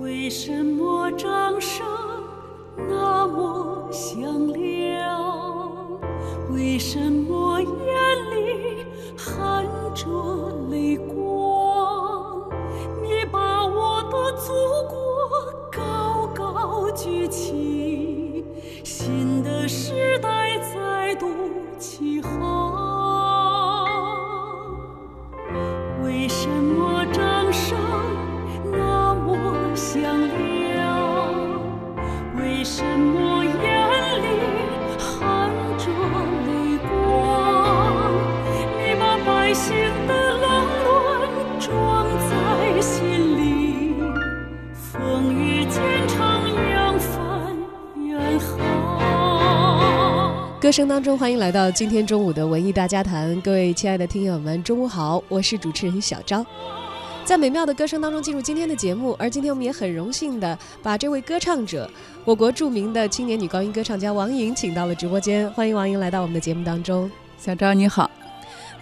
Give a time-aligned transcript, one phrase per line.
[0.00, 1.86] 为什么掌声
[2.88, 4.22] 那么响
[4.54, 6.00] 亮？
[6.50, 7.68] 为什么眼
[8.30, 8.86] 里
[9.16, 10.06] 含着
[10.70, 12.48] 泪光？
[13.02, 14.52] 你把我的祖
[14.88, 14.96] 国
[15.70, 18.42] 高高举起，
[18.82, 21.26] 新的时代再度
[21.78, 22.69] 起航。
[50.70, 53.40] 歌声当中，欢迎来到今天中午的文艺大家谈。
[53.40, 56.46] 各位亲爱的听友们，中午好，我是主持人小张。
[57.24, 61.90] 在美妙的歌声当中进入今天的节目，而今天我们也很荣幸的把这位歌唱者，
[62.24, 65.50] 我国著名的青年女高音歌唱家王莹请到了直播间。
[65.54, 67.10] 欢迎王莹来到我们的节目当中。
[67.36, 68.08] 小张你好，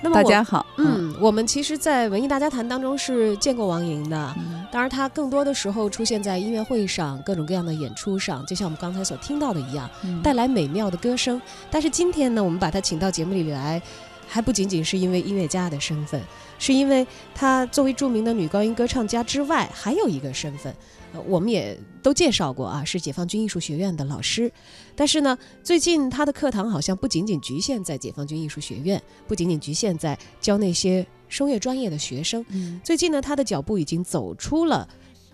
[0.01, 0.65] 那么大家好。
[0.77, 11.41] 嗯，我们其实，在文艺大家谈当中是见过王莹的，嗯当然，她更多的时候出现在音乐会上、各种各样的演出上，就像我们刚才所听到的一样，嗯带来美妙的歌声。
[11.71, 13.83] 但是今天呢，我们把她请到节目里来，
[14.29, 16.23] 还不仅仅是因为音乐家的身份，
[16.59, 20.75] 是因为她作为著名的女高音歌唱家之外，还有一个身份。
[21.15, 24.53] 呃，我们也都介绍过啊，是解放军艺术学院的老师。
[24.95, 32.45] 但是呢，最近她的课堂好像不仅仅局限在解放军艺术学院，不仅仅局限在教那些声乐专业的学生。
[32.51, 34.87] 嗯最近呢，她的脚步已经走出了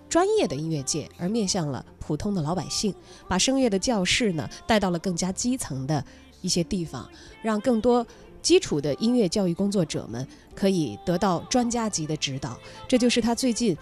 [0.09, 2.95] 专业的音乐界，而面向了普通的老百姓，
[3.27, 6.05] 把声乐的教室呢带到了更加基层的
[6.41, 7.11] 一些地方，
[7.43, 8.07] 让更多
[8.45, 12.57] 基础的音乐教育工作者们可以得到专家级的指导。
[12.87, 13.77] 这就是他最近。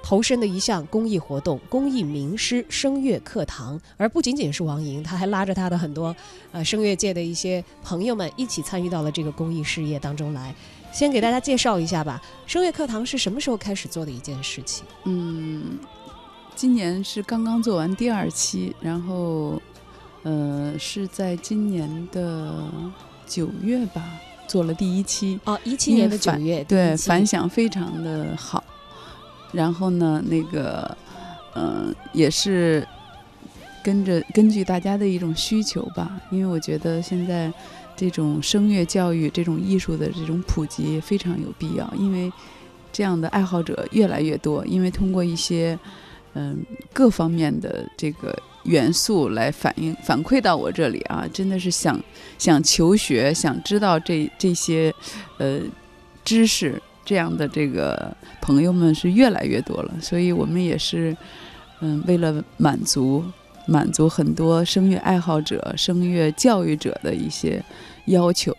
[0.00, 6.14] 投身的一项公益活动——公益名师声乐课堂，而不仅仅是王莹，他还拉着他的很多
[6.52, 10.54] 呃声乐界的一些朋友们一起参与到了这个公益事业当中来。
[10.92, 14.86] 先给大家介绍一下吧，声乐课堂是什么时候开始做的一件事情？
[15.04, 15.80] 嗯，
[16.54, 19.60] 今年是刚刚做完第二期，然后
[20.22, 22.70] 呃是在今年的
[23.28, 24.02] 九月吧
[24.46, 28.64] 做了第一期，哦，一七年的九月，对反响非常的好。
[29.52, 30.96] 然后呢，那个
[31.54, 32.86] 嗯、呃也是
[33.82, 37.52] 跟着根据大家的一种需求吧，因为我觉得现在
[37.96, 42.32] 这种声乐教育、这种艺术的这种普及非常有必要，因为
[42.92, 45.78] 这样的爱好者越来越多，因为通过一些
[46.34, 52.00] 嗯、各方面的这个元素来反映反馈到我这里啊，真的是想
[52.38, 54.94] 想求学，想知道这这些
[55.38, 55.60] 呃
[56.24, 61.16] 知识，这样的这个朋友们是越来越多了，所以我们也是
[61.80, 63.24] 嗯、为了满足
[63.66, 67.64] 满足很多声乐爱好者、声乐教育者的一些
[68.06, 68.56] 要求，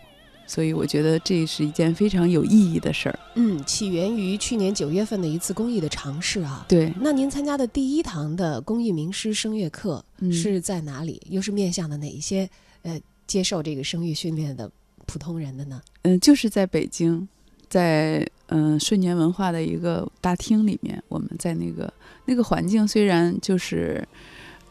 [0.50, 3.16] 所以我觉得这是一件非常有意义的事儿。
[3.36, 6.66] 嗯，起源于去年九月份的一次公益的尝试啊。
[6.68, 11.22] 对，那您参加的第一堂的公益名师声乐课嗯是在哪里？
[11.30, 12.50] 又是面向的哪一些
[12.82, 14.68] 呃接受这个声乐训练的
[15.06, 15.80] 普通人的呢？
[16.02, 17.28] 嗯，就是在北京，
[17.68, 21.92] 在嗯、顺年文化的一个大厅里面，我们在那个
[22.24, 24.04] 那个环境虽然就是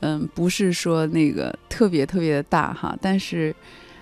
[0.02, 3.56] 嗯、不是说那个特别特别的大哈，但是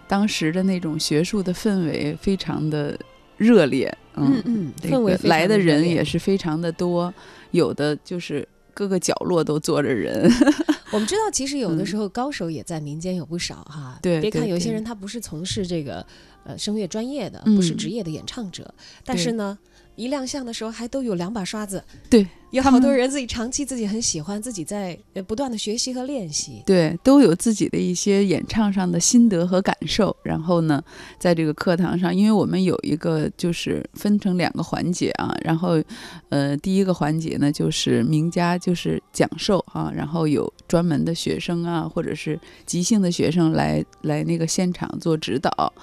[0.07, 2.97] 当时的那种学术的氛围非常的
[3.38, 7.13] 热烈，嗯嗯，这氛围来的人也是非常的多，
[7.51, 10.29] 有的就是各个角落都坐着人，
[10.91, 14.00] 我们知道，其实有的嗯时候高手也在民间有不少哈。
[14.01, 16.06] 别对对对看有些人他不是从事这个
[16.45, 19.57] 呃声乐专业的，嗯不是职业的演唱者，但是呢，
[19.97, 21.83] 一亮相的时候还都有两把刷子。
[22.09, 26.61] 对，有好多人自己长期自己很喜欢，自己在呃不断的学习和练习。
[26.65, 30.15] 对，都有自己的一些演唱上的心得和感受。
[30.23, 30.81] 然后呢，
[31.19, 35.81] 在这个课堂上，因为我们有一个就是分成两个环节啊，然后
[36.29, 45.73] 呃，第一个环节呢就是名家就是讲授啊，然后有专门的学生啊，或者是即兴的学生来来那个现场做指导。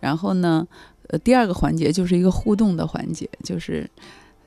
[0.00, 0.66] 然后呢，
[1.12, 3.88] 呃，第二个环节就是一个互动的环节，就是。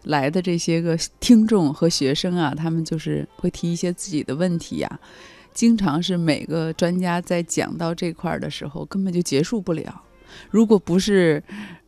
[0.08, 5.00] 来的这些个听众和学生啊，他们就是会提一些自己的问题呀、
[5.52, 10.04] 经常是每个专家在讲到这块儿的时候，根本就结束不了。
[10.52, 11.42] 如果不是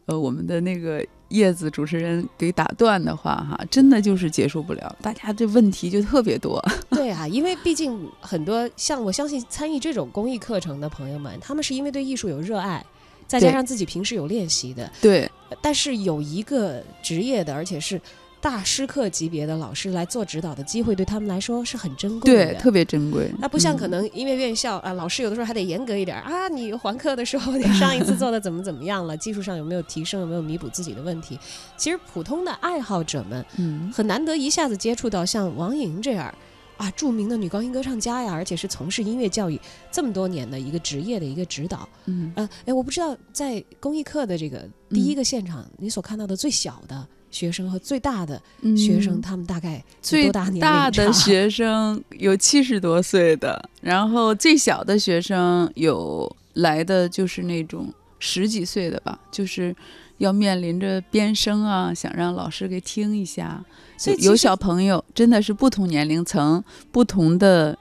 [0.08, 4.96] 呃我们的那个叶子主持人给打断的话，哈，真的就是结束不了。
[5.00, 6.60] 大家这问题就特别多。
[6.90, 12.84] 对啊，因为毕竟很多像我相信参与这种公益课程的朋友们，他们是因为对艺术有热爱，
[13.28, 15.30] 再加上自己平时有练习的，对，
[15.62, 18.00] 但是有一个职业的，而且是
[18.40, 22.46] 大师课级别的老师来做指导的机会，对他们来说是很珍贵的。
[22.46, 23.30] 对，特别珍贵。
[23.40, 31.38] 那不像嗯可能音乐院校啊，老师有的时候还得严格一点儿啊， 你还课的时候，你上一次做的怎么怎么样了， 技术上有没有提升，有没有弥补自己的问题。
[31.76, 36.34] 其实普通的爱好者们嗯很难得一下子接触到像王莹这样。
[36.78, 39.60] 啊，著名的女高音歌唱家呀，而且是从事音乐教育
[39.92, 41.88] 这么多年的一个职业的一个指导。
[42.06, 42.32] 嗯。
[42.36, 48.42] 呃，哎，我不知道在公益课的这个第一个现场，你所看到的最小的学生和最大的
[48.78, 59.76] 学生，嗯他们大概最多大年龄大的学生有七十多岁的，然后最小的学生有来的就是那种十几岁的吧，就是
[60.18, 63.64] 要面临着编声啊，想让老师给听一下。
[63.98, 67.78] 所以有小朋友真的是不同年龄层、不同的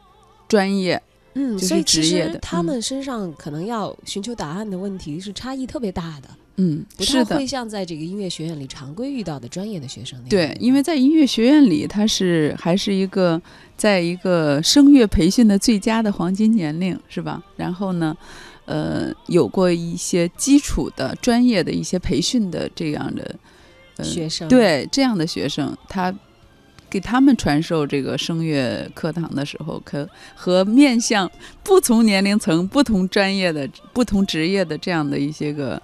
[0.49, 1.03] 专业，
[1.35, 10.31] 嗯，就是职业的嗯他们身上可能要寻求答案的问题是差异特别大的，嗯，不太是的会，像在这个音乐学院里常规遇到的专业的学生那样。
[10.31, 13.41] 对，因为在音乐学院里，他是还是一个
[13.77, 17.43] 在一个声乐培训的最佳的黄金年龄，是吧？
[17.57, 18.17] 然后呢，
[18.67, 23.35] 呃，有过一些基础的专业的一些培训的这样的、
[23.97, 26.15] 呃、学生对这样的学生，他
[26.89, 31.31] 给他们传授这个声乐课堂的时候，可和面向
[31.63, 35.81] 不同年龄层、不同专业的、不同职业的这样的一些个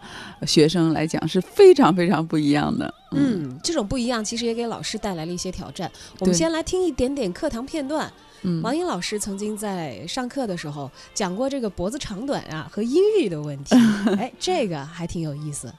[0.46, 2.92] 学生来讲，是非常非常不一样的。
[3.12, 5.90] 嗯，这种不一样，其实也给老师带来了一些挑战。
[6.20, 8.10] 我们先来听一点点课堂片段。
[8.42, 13.76] 嗯，王英老师曾经在上课的时候讲过这个脖子长短啊和音域的问题，
[14.18, 15.72] 哎，这个还挺有意思。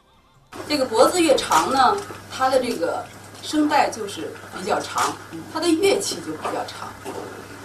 [0.68, 1.98] 这个脖子越长呢，
[2.32, 3.06] 它的这个
[3.42, 5.14] 声带就是比较长，
[5.52, 6.90] 它的乐器就比较长。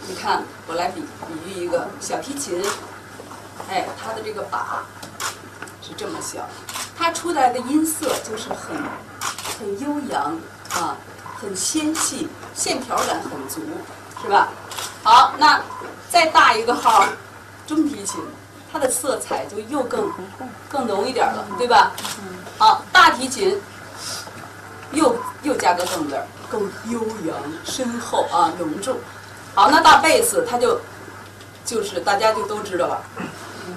[0.08, 2.60] 你看，我来比比喻一个小提琴，
[3.68, 4.84] 哎，它的这个把
[5.82, 6.48] 是这么小，
[6.96, 8.76] 它出来的音色就是很
[9.58, 10.34] 很悠扬
[10.70, 10.96] 啊，
[11.36, 13.60] 很纤细，线条感很足，
[14.22, 14.48] 是吧？
[15.02, 15.60] 好，那
[16.10, 17.04] 再大一个号，
[17.66, 18.20] 中提琴，
[18.72, 20.10] 它的色彩就又更
[20.68, 21.92] 更浓一点了，对吧？
[22.58, 23.60] 好，大提琴
[24.92, 28.96] 又又加个更字儿，更悠扬、深厚啊，隆重。
[29.54, 30.80] 好，那大贝斯它就
[31.64, 33.02] 就是大家就都知道了，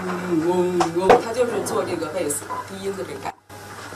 [0.06, 3.34] 嗡嗡嗡，它就是做这个贝斯低音的这个感。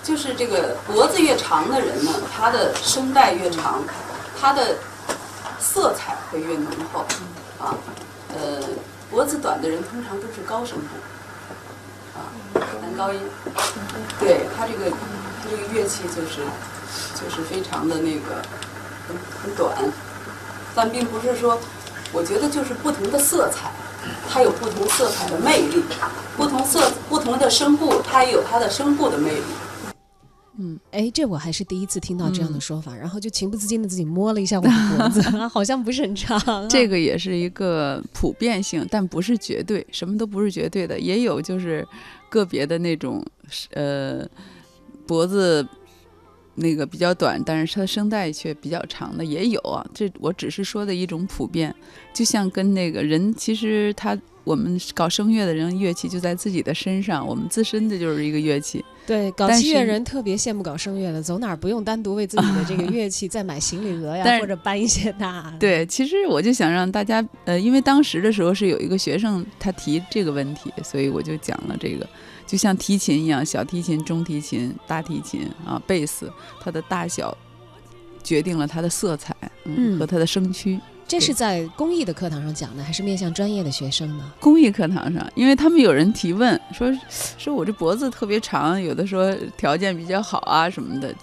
[0.04, 3.84] 就是这个脖子越长的人呢，他的声带越长，
[4.40, 4.76] 他的
[5.60, 7.06] 色彩会越浓厚
[7.60, 7.76] 啊。
[8.34, 8.60] 呃，
[9.10, 12.28] 脖子短的人通常都是高声部啊，
[12.82, 13.20] 男高音。
[14.20, 14.92] 对他这个
[15.44, 16.42] 这个乐器就是
[17.14, 18.42] 就是非常的那个
[19.08, 19.76] 很很短，
[20.74, 21.60] 但并不是说，
[22.12, 23.72] 我觉得就是不同的色彩，
[24.30, 25.84] 它有不同色彩的魅力，
[26.36, 29.44] 不同色不同的声部，它也有它的声部的魅力。
[30.92, 36.66] 哎，这我还是第一次听到这样的嗯说法，然后就情不自禁的自己摸了一下我的脖子， 好像不是很长、啊。
[36.70, 41.86] 这个也是一个普遍性，但不是绝对，什么都不是绝对的，也有就是
[42.30, 43.22] 个别的那种
[43.72, 44.26] 呃
[45.06, 45.68] 脖子
[46.56, 49.86] 那个比较短，但是它的声带却比较长的也有啊。
[49.94, 51.76] 这我只是说的一种普遍，
[52.14, 54.18] 就像跟那个人其实他。
[54.46, 58.86] 我们搞声乐的人，乐器就在自己的身上，我们自身的就是一个乐器。
[59.06, 65.54] 对，搞但器乐人特别羡慕搞声乐的，走哪儿不用单独为自己的这个 乐器再买行李 额呀，或者搬一些大。
[65.60, 72.08] 对，其实我就想让大家，呃，因为当时的时候是有一个学生他提这个问题，所以我就讲了这个，
[72.48, 77.36] 就像提琴一样，小提琴、中提琴、大提琴啊，贝斯，它的大小
[78.24, 79.36] 决定了它的色彩，
[79.66, 80.80] 嗯，嗯和它的声区。
[81.08, 84.34] 这是在公益的课堂上讲的，还是面向专业的学生呢？
[84.40, 86.92] 公益课堂上，因为他们有人提问说，
[87.38, 91.14] 说我这脖子特别长，有的说条件比较好啊什么的，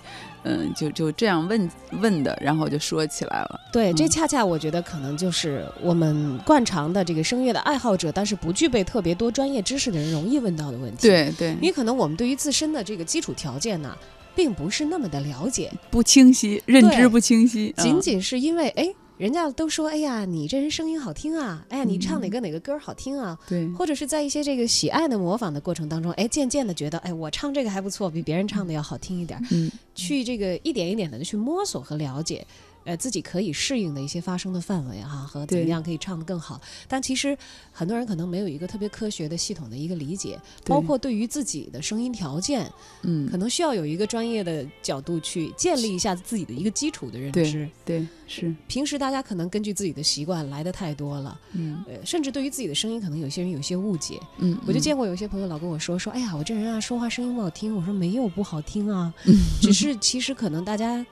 [0.44, 1.68] 嗯，就就这样问
[2.00, 3.60] 问的，然后就说起来了。
[3.72, 13.96] 对，这嗯恰恰我觉得可能就是我们惯常的这个声乐的爱好者，但是不具备特别多专业知识的人容易问到的问题。，对对，因为可能我们对于自身的这个基础条件呢，
[14.34, 18.88] 并不是那么的了解，不清晰，认知不清晰，嗯仅仅是因为哎。
[19.18, 23.68] 人家都说，哎呀，你这人声音好听啊，哎呀，你唱哪个哪个歌儿好听啊，对。
[23.72, 29.70] 或者是在一些这个喜爱的模仿的过程当中，哎，渐渐的觉得，哎，我唱这个还不错，比别人唱的要好听一点儿，嗯。
[29.94, 32.44] 去这个一点一点的去摸索和了解，
[32.84, 36.60] 呃，自己可以适应的一些发声的范围哈、和怎么样可以唱得更好。
[36.88, 37.36] 但其实
[37.72, 42.70] 很多人可能没有一个特别科学的系统的一个理解，包括对于自己的声音条件，
[43.02, 47.68] 嗯，可能需要有一个专业的角度去建立一下自己的一个基础的认知。
[47.84, 54.20] 对，是，平时大家可能根据自己的习惯来的太多了，嗯呃，甚至对于自己的声音，可能有些人有些误解。
[54.38, 57.74] 嗯，我就嗯见过有些朋友老跟我说说，哎呀，我这人啊说话声音不好听。
[57.76, 61.04] 我说没有不好听啊，嗯只是其实可能大家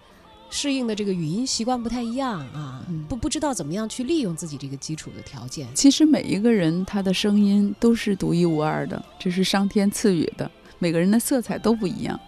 [0.51, 5.67] 适应的这个语音习惯不太一样啊，嗯不不知道怎么样去利用自己这个基础的条件。
[5.75, 12.19] 其实每一个人他的声音都是独一无二的，这是上天赐予的，每个人的色彩都不一样。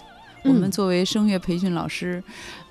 [0.45, 2.23] 我们嗯作为声乐培训老师，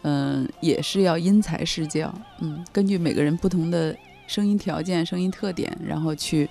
[0.03, 3.95] 嗯、也是要因材施教，嗯，根据每个人不同的
[4.27, 6.49] 声音条件、声音特点，然后去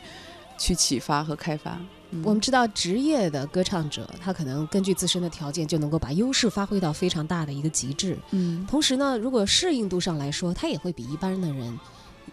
[0.58, 1.78] 去启发和开发。
[2.10, 2.22] 嗯。
[2.24, 8.18] 我们知道，职业的歌唱者，他可能根据自身的条件，就能够把优势发挥到非常大的一个极致。
[8.30, 8.66] 嗯。
[8.68, 11.78] 同时呢，如果适应度上来说，他也会比一般的人，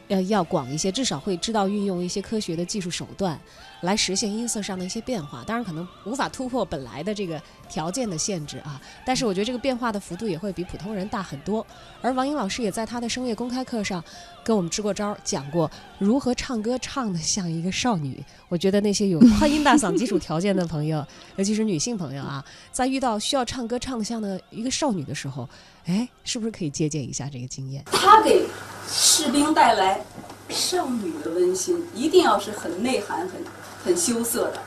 [0.10, 3.40] 呃，要广一些，至少会知道运用一些科学的技术手段
[3.82, 5.44] 来实现音色上的一些变化。
[5.46, 11.66] 当然，可能无法突破本来的这个条件的限制啊，但是我觉得这个变化的幅度也会比普通人大很多。
[12.02, 14.04] 而王英老师也在他的声乐公开课上
[14.44, 15.70] 跟我们支过招，讲过
[16.00, 18.24] 如何唱歌唱得像一个少女。
[18.50, 21.06] 我觉得那些有宽音大嗓基础条件的朋友，
[21.38, 25.48] 尤其是女性朋友啊，在遇到需要唱歌唱得像的一个少女的时候，
[25.86, 27.84] 哎，是不是可以借鉴一下这个经验？
[27.92, 28.46] 他给
[28.90, 30.02] 士兵带来
[30.50, 33.44] 少女的温馨，一定要是很内涵、很
[33.84, 34.60] 很羞涩的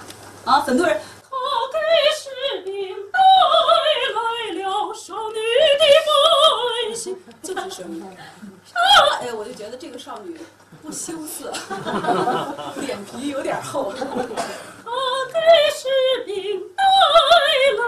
[0.45, 0.61] 啊！
[0.61, 0.99] 很多人
[1.31, 1.37] 他
[1.73, 1.79] 给
[2.17, 3.19] 士兵带
[4.14, 5.85] 来了少女的
[6.87, 7.17] 温馨。
[7.43, 8.09] 就是声音，啊，
[9.21, 10.38] 哎，我就觉得这个少女
[10.83, 11.52] 不羞涩，
[12.81, 13.93] 脸皮有点厚。
[13.93, 15.40] 他给
[15.73, 15.88] 士
[16.26, 16.83] 兵带
[17.79, 17.81] 来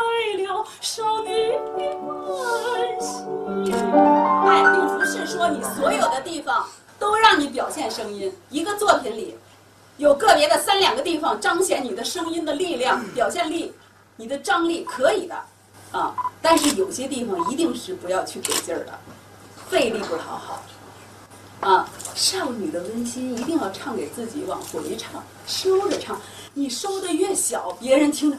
[0.47, 3.11] 了少女的温馨。
[4.47, 6.67] 哎，并不是说你所有的地方
[6.99, 9.37] 都让你表现声音，一个作品里
[10.03, 13.73] 有个别的三两个地方彰显你的声音的力量、表现力、
[14.17, 15.37] 你的张力可以的，
[15.93, 18.99] 啊，但是有些地方一定是不要去给劲儿的，
[19.71, 20.61] 费力不讨好。
[21.61, 26.21] 啊，少女的温馨一定要唱给自己，往回唱，收着唱。
[26.53, 28.37] 你收的越小，别人听着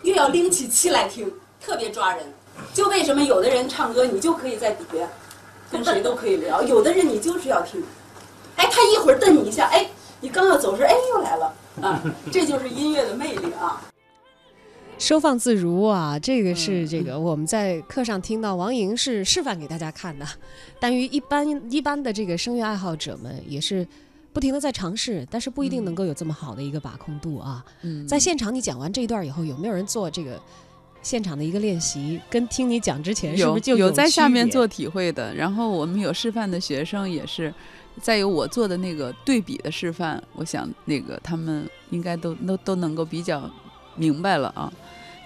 [0.00, 1.30] 越要拎起气来听，
[1.60, 2.24] 特别抓人。
[2.72, 5.06] 就为什么有的人唱歌，你就可以在底下
[5.70, 7.84] 跟谁都可以聊；有的人你就是要听，
[8.60, 9.86] 哎，他一会儿瞪你一下，哎，
[10.20, 12.02] 你刚要走时，哎，又来了啊！
[12.30, 13.80] 这就是音乐的魅力啊！
[14.98, 20.26] 收放自如啊，这个是嗯这个我们在课上听到王莹是示范给大家看的，
[20.78, 23.86] 但于一般一般的这个声乐爱好者们也是
[24.34, 27.64] 不停的在尝试，但是不一定能够有这么好的一个把控度啊。
[27.80, 30.38] 嗯在现场你讲完这一段以后，有没有人做这个
[31.00, 32.20] 现场的一个练习？
[32.28, 37.54] 跟听你讲之前是不是就有在下面做体会的，然后我们有示范的学生也是，
[38.00, 43.50] 再有我做的那个对比的示范，我想那个他们应该都都都能够比较
[43.96, 44.72] 明白了啊。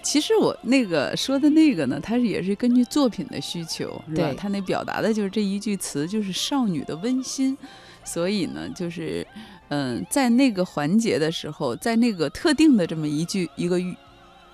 [0.02, 4.34] 其实我那个说的那个呢，它是也是根据作品的需求，是吧对？
[4.34, 7.56] 它那表达的就是这一句词，就是少女的温馨，
[8.04, 9.26] 所以呢，就是
[9.68, 13.96] 嗯、在那个环节的时候，在那个特定的这么一句一个乐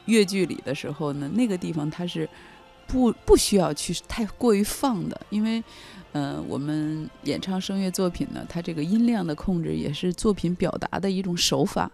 [0.06, 2.28] 乐句里的时候呢，那个地方它是
[2.86, 5.62] 不不需要去太过于放的，因为，
[6.12, 11.90] 呃，我们演唱声乐作品呢，它这个音量的控制也是作品表达的一种手法，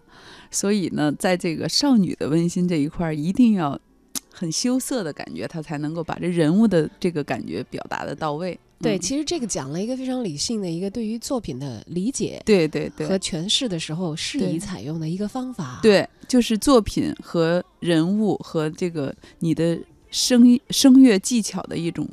[0.50, 3.78] 所以呢，在这个少女的温馨这一块儿，一定要
[4.32, 8.58] 很羞涩的感觉，它才能够把这人物的这个感觉表达的到位。
[8.80, 15.80] 对，嗯其实这个讲了一个非常理性的一个对于作品的理解对对对和诠释的时候适对宜采用的一个方法。
[15.82, 19.78] 对，就是作品和人物和这个你的
[20.10, 22.06] 声音声乐技巧的一种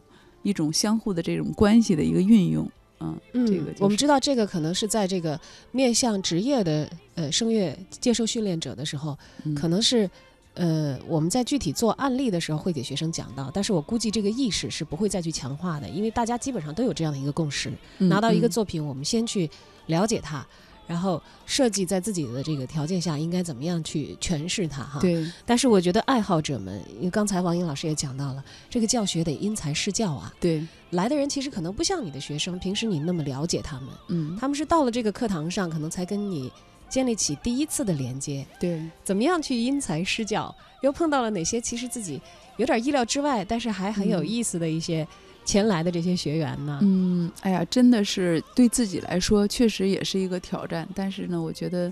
[0.43, 2.69] 一种相互的这种关系的一个运用。
[2.99, 5.37] 嗯，嗯，这个就是我们知道这个可能是在这个
[5.71, 10.09] 面向职业的呃声乐接受训练者的时候，嗯可能是
[10.53, 19.49] 呃我们在具体做案例的时候会给学生讲到，但是我估计这个意识是不会再去强化的，因为大家基本上都有这样的一个共识，嗯拿到一个嗯作品，我们先去
[19.87, 20.45] 了解它。
[20.85, 24.99] 然后设计在自己的这个条件下应该怎么样去诠释它哈？。
[24.99, 30.33] 对但是我觉得爱好者们，因为刚才王英老师也讲到了，这个教学得因材施教啊。
[30.39, 36.51] 对，来的人其实可能不像你的学生，平时你那么了解他们，嗯，他们是到了这个课堂上，可能才跟你
[36.89, 38.45] 建立起第一次的连接。
[38.59, 40.53] 对怎么样去因材施教？
[40.81, 42.21] 又碰到了哪些其实自己
[42.57, 45.07] 有点意料之外，但是还很有嗯意思的一些
[45.45, 46.79] 前来的这些学员呢？
[46.81, 51.91] 嗯，哎呀，真的是对自己来说确实也是一个挑战，但是呢，我觉得，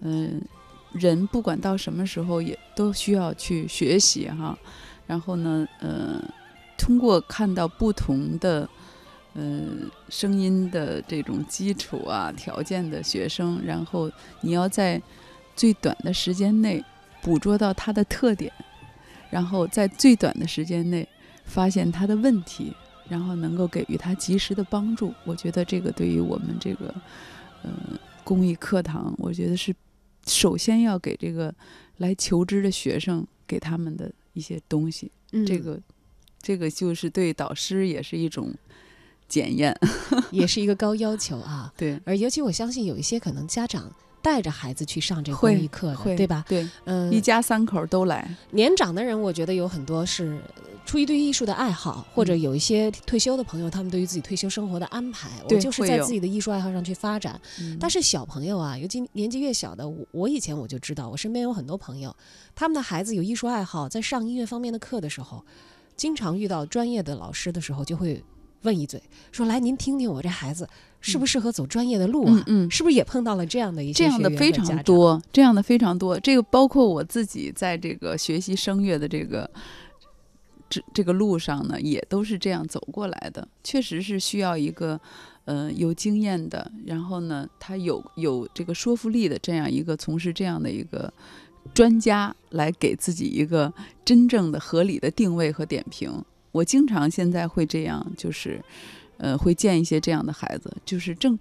[0.00, 0.40] 嗯、
[0.92, 4.58] 人不管到什么时候也都需要去学习哈，
[5.06, 6.22] 然后呢，呃，
[6.76, 8.68] 通过看到不同的。
[9.34, 15.00] 嗯，声音的这种基础啊、条件的学生，然后你要在
[15.54, 16.84] 最短的时间内
[17.22, 18.52] 捕捉到他的特点，
[19.30, 21.06] 然后在最短的时间内
[21.50, 22.72] 发现他的问题，
[23.08, 25.12] 然后能够给予他及时的帮助。
[25.24, 26.94] 我觉得这个对于我们这个
[27.64, 27.70] 呃
[28.22, 29.74] 公益课堂，我觉得是
[30.26, 31.52] 首先要给这个
[31.96, 35.10] 来求知的学生给他们的一些东西。
[35.32, 35.80] 嗯这个
[36.40, 38.54] 这个就是对导师也是一种
[39.28, 39.76] 检验。
[40.30, 41.72] 也是一个高要求啊。
[41.76, 43.92] 对，而尤其我相信有一些可能家长
[44.22, 46.44] 带着孩子去上这个公益课的，对吧？
[46.48, 48.36] 对，嗯、一家三口都来。
[48.50, 50.40] 年长的人，我觉得有很多是
[50.84, 57.40] 出于对艺术的爱好，或者嗯有一些退休的朋友，他们对于自己退休生活的安排，我就是在自己的艺术爱好上去发展。
[57.60, 62.14] 嗯但是小朋友啊，尤其年纪越小的，我我以前我就知道，我身边有很多朋友，
[62.54, 65.44] 他们的孩子有艺术爱好，在上音乐方面的课的时候，
[65.96, 68.22] 经常遇到专业的老师的时候，就会
[68.62, 69.02] 问一嘴，
[69.32, 70.68] 说：“来，您听听我这孩子
[71.00, 72.44] 适不适合走专业的路啊？
[72.46, 74.52] 嗯嗯是不是也碰到了这样的一些这样的非？
[74.52, 76.18] 常多，这样的非常多。
[76.20, 79.50] 这个包括我自己在这个学习声乐的这个
[80.68, 83.46] 这这个路上呢，也都是这样走过来的。
[83.64, 85.00] 确实是需要一个
[85.46, 91.10] 呃有经验的，然后呢，他有有这个说服力的这样一个从事这样的一个
[91.72, 93.72] 专家来给自己一个
[94.04, 96.22] 真正的合理的定位和点评。
[96.52, 98.60] 我经常现在会这样，就是
[99.18, 101.38] 呃会见一些这样的孩子，就是正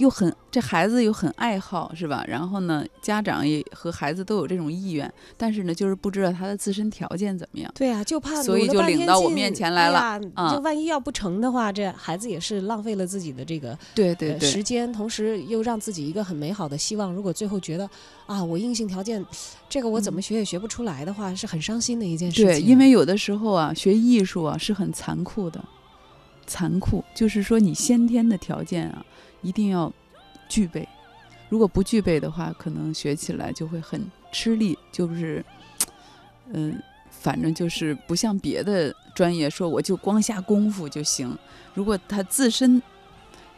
[0.00, 2.24] 又很这孩子又很爱好是吧？
[2.26, 7.70] 然后呢，家长也和孩子都有这种意愿，但是呢，就是不知道他的自身条件怎么样。
[7.74, 17.12] 对啊，就怕所以就领到我面前来了啊就万一要不成的话，这孩子也是浪费了自己的这个对对对，呃时间，同时又让自己一个很美好的希望。
[17.12, 17.88] 如果最后觉得
[18.26, 19.22] 啊，我硬性条件
[19.68, 22.46] 这个我怎么学也学不出来的话，是很伤心的一件事情。
[22.46, 25.62] 嗯对，因为有的时候啊，学艺术啊是很残酷的，
[26.46, 29.04] 残酷就是说你先天的条件啊
[29.42, 29.92] 一定要
[30.48, 30.88] 具备，
[31.48, 35.44] 如果不具备的话，可能学起来就会很吃力，就是，
[36.52, 36.80] 嗯、
[37.10, 41.36] 反正就是不像别的专业说我就光下功夫就行，
[41.74, 42.80] 如果他自身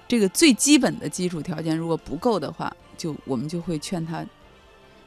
[0.06, 4.24] 这个最基本的基础条件如果不够的话，就我们就会劝他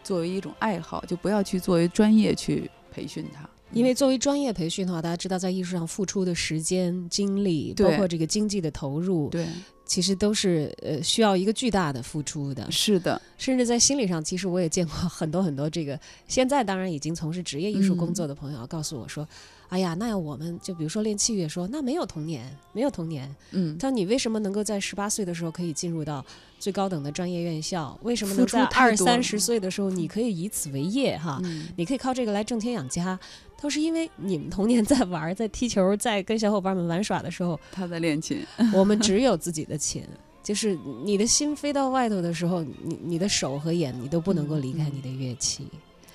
[0.03, 3.47] 作为一种爱好，就不要去作为专业去培训他。
[3.71, 9.47] 因为作为专业培训的话，大家知道在艺术上付出的时间、精力，包括这个经济的投入，对，
[9.85, 12.69] 其实都是呃需要一个巨大的付出的。
[12.71, 19.27] 是的，甚至在心理上，其实我也见过很多很多这个现在当然已经从事职业艺术工嗯作的朋友，告诉我说
[19.69, 23.33] ：“哎呀，那要我们就比如说练器乐说，那没有童年，没有童年。
[23.51, 26.25] 嗯，他说你为什么能够在十八岁的时候可以进入到
[26.59, 27.97] 最高等的专业院校？
[28.01, 31.17] 为什么能在二三十岁的时候你可以以此为业？
[31.17, 33.19] 哈，嗯你可以靠这个来挣钱养家。”
[33.61, 40.03] 都是因为你们童年 在玩、在踢球、在跟小伙伴们玩耍的时候，他在练琴，我们只 有自己的琴，
[40.43, 45.67] 就是你的心飞到外头的时候，你你的手和眼你都不能够离开你的乐器。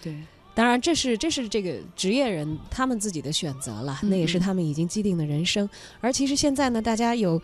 [0.03, 0.15] 对，
[0.55, 5.69] 当然，这是这是这个职业人他们自己的选择了，那也是他们已经既定的人生。
[6.01, 7.41] 而其实现在呢，大家有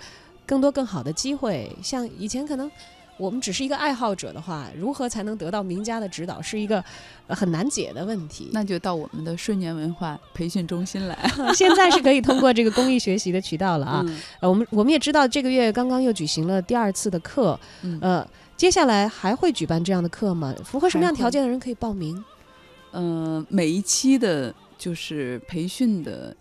[0.47, 2.71] 更多更好的机会，像以前可能。
[3.19, 6.85] 我们只是一个爱好者的话，如何才能得到名家的指导，是一个
[7.27, 8.51] 呃很难解的问题。
[8.53, 11.19] 那就到我们的顺年文化培训中心来
[11.57, 14.03] 现在是可以通过这个公益学习的渠道了啊。
[14.07, 20.55] 嗯呃，我们我们也知道，这个月刚刚又举行了第二次的课，嗯呃，接下来还会举办这样的课吗？
[20.65, 22.23] 符合什么样条件的人可以报名？
[22.93, 26.35] 呃，每一期的就是培训的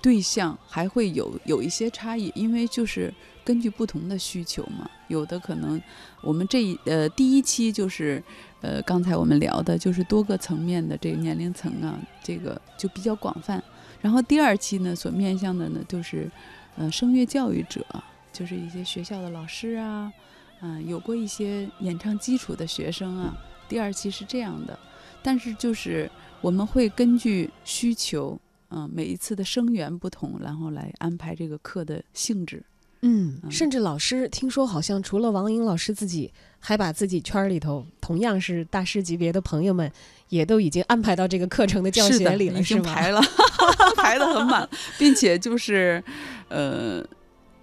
[0.00, 3.12] 对象还会有有一些差异，因为就是
[3.44, 5.80] 根据不同的需求嘛，有的可能
[6.22, 8.22] 我们这一呃第一期就是
[8.60, 13.62] 呃刚才我们聊的就是多个层面的这个年龄层啊，这个就比较广泛。
[14.00, 16.30] 然后第二期呢，所面向的呢就是
[16.76, 17.84] 呃声乐教育者，
[18.32, 20.12] 就是一些学校的老师啊，
[20.60, 23.36] 嗯、有过一些演唱基础的学生啊。
[23.68, 24.78] 第二期是这样的，
[25.22, 28.38] 但是就是我们会根据需求，
[28.70, 32.62] 嗯、每一次的生源不同，然后来安排这个课的性质。
[33.02, 39.90] 嗯，嗯甚至老师听说好像除了王莹老师自己，还把自己圈儿里头同样是大师级别的朋友们，
[40.28, 42.82] 也都已经安排到这个课程的教学里了，已是吗？
[42.82, 43.20] 经排了，
[43.96, 46.02] 排的很满，并且就是，
[46.48, 47.04] 呃，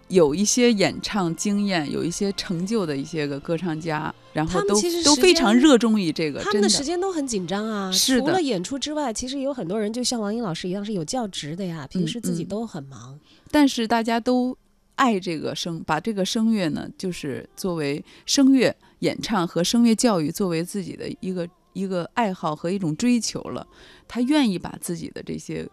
[0.09, 4.75] 有一些演唱经验、有一些成就的一些个歌唱家，然后都
[5.05, 13.17] 都非常热衷于这个，真他们的时间都很紧张啊，是的除了演出之外，其实有很多人就像王英老师一样是有教职的呀，平嗯时自己嗯都很忙。
[13.51, 14.55] 但是大家都
[14.99, 23.65] 爱这个声，把这个声乐呢，就是作为声乐演唱和声乐教育作为自己的一个一个爱好和一种追求了。
[24.09, 25.65] 他愿意把自己的这些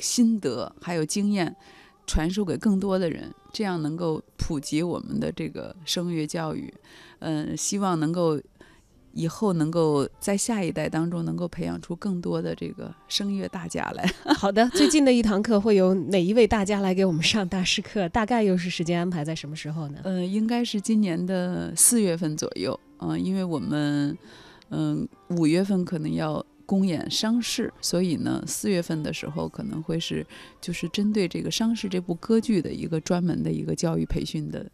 [0.00, 1.54] 心得还有经验
[2.08, 6.74] 传授给更多的人，这样能够普及我们的这个声乐教育。
[7.20, 8.40] 嗯、希望能够。
[9.16, 14.04] 以后能够在下一代当中能够培养出更多的这个声乐大家来。
[14.36, 18.06] 好的，最近的一堂课会有哪一位大家来给我们上大师课？
[18.10, 20.00] 大概又是时间安排在什么时候呢？
[20.04, 24.16] 呃，应该是今年的四月份左右，嗯、因为我们，
[24.68, 30.26] 嗯、五月份可能要公演伤逝，所以呢，四月份的时候可能会是
[30.60, 34.66] 就是针对这个伤逝这部歌剧的一个专门的一个教育培训的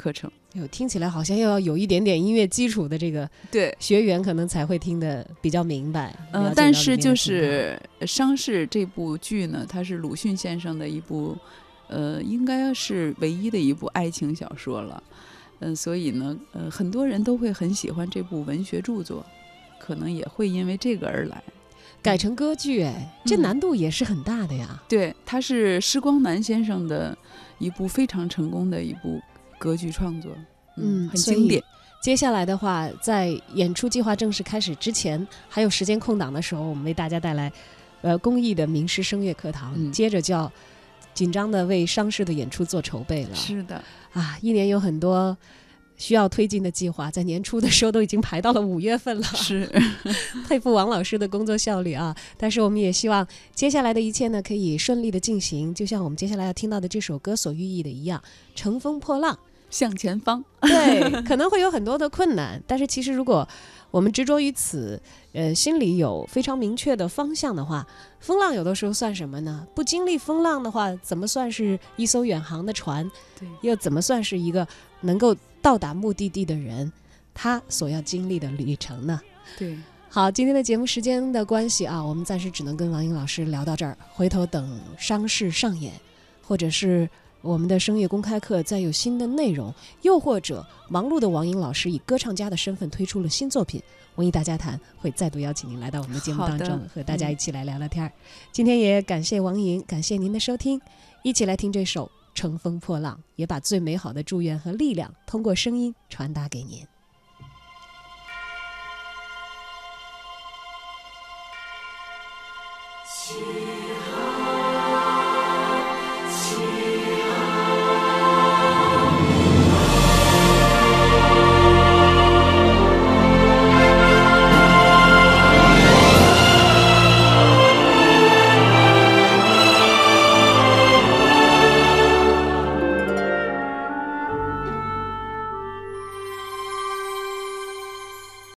[0.00, 0.30] 课程。
[0.54, 6.16] 有听起来好像又要有一点点音乐基础的这个对，学员，可能才会听得比较明白。
[6.32, 11.36] 嗯呃，但是就是《伤逝》这部剧呢，它是鲁迅先生的一部，
[11.88, 15.02] 呃，应该是唯一的一部爱情小说了。
[15.60, 19.24] 嗯、所以呢，呃，很多人都会很喜欢这部文学著作，
[19.78, 21.42] 可能也会因为这个而来。
[22.02, 24.82] 改成歌剧，哎，这嗯难度也是很大的呀。
[24.88, 27.16] 对，它是施光南先生的
[27.58, 29.20] 一部非常成功的一部
[29.60, 30.32] 歌剧创作，
[30.78, 31.62] 嗯很经典。
[32.00, 37.52] 接下来的话，在演出计划正式开始之前，还有时间空档的时候，我们为大家带来，
[38.00, 40.50] 呃，公益的名师声乐课堂，嗯接着就要
[41.12, 43.34] 紧张的为伤逝的演出做筹备了。
[43.34, 45.36] 是的，啊，一年有很多
[45.98, 49.22] 需要推进的计划，在年初的时候都已经排到了五月份了。
[49.34, 49.70] 是，
[50.48, 52.16] 佩服王老师的工作效率啊！
[52.38, 58.22] 但是我们也希望接下来的一切呢，可以顺利的进行，就像我们接下来要听到的这首歌所寓意的一样，
[58.54, 59.38] 乘风破浪。
[59.70, 60.44] 向前方。
[60.60, 63.48] 对，可能会有很多的困难，但是其实如果
[63.90, 65.00] 我们执着于此，
[65.32, 67.86] 呃，心里有非常明确的方向的话，
[68.20, 69.66] 风浪有的时候算什么呢？
[69.74, 73.10] 不经历风浪的话，怎么算是一艘远航的船？
[73.38, 74.66] 对，又怎么算是一个
[75.00, 76.92] 能够到达目的地的人？
[77.32, 79.18] 他所要经历的旅程呢？
[79.56, 79.78] 对，
[80.08, 83.96] 好，今天的节目时间的关系啊，我们暂时只能跟王英老师聊到这儿。
[84.12, 85.92] 回头等伤势上演，
[86.42, 87.08] 或者是
[87.42, 93.82] 我们的声乐公开课再有新的内容，又或者忙碌的王莹老师以歌唱家的身份推出了新作品，
[94.16, 98.12] 文艺大家谈会再度邀请您来到我们的节目当中，和大家一起来聊聊天儿。
[98.52, 100.80] 今天也感谢王莹，感谢您的收听，
[101.22, 106.86] 一起来听这首《乘风破浪》，也把最美好的祝愿和力量通过声音传达给您。